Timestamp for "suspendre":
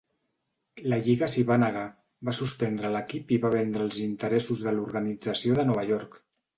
2.39-2.93